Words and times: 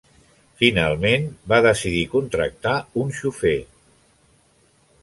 Finalment 0.61 1.27
va 1.53 1.59
decidir 1.67 2.01
contractar 2.15 2.75
un 3.05 3.17
xofer. 3.21 3.57